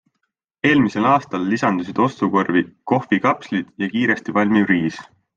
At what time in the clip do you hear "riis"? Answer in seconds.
4.73-4.99